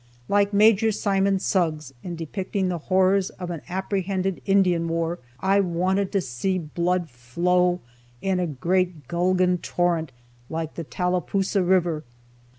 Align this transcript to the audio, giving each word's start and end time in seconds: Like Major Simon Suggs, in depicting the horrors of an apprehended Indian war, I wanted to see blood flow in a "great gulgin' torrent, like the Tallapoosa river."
Like 0.27 0.51
Major 0.51 0.91
Simon 0.91 1.37
Suggs, 1.37 1.93
in 2.01 2.15
depicting 2.15 2.69
the 2.69 2.79
horrors 2.89 3.29
of 3.37 3.51
an 3.51 3.61
apprehended 3.69 4.41
Indian 4.47 4.87
war, 4.87 5.19
I 5.39 5.59
wanted 5.59 6.11
to 6.13 6.21
see 6.21 6.57
blood 6.57 7.07
flow 7.07 7.81
in 8.19 8.39
a 8.39 8.47
"great 8.47 9.07
gulgin' 9.07 9.59
torrent, 9.59 10.11
like 10.49 10.73
the 10.73 10.83
Tallapoosa 10.83 11.61
river." 11.61 12.03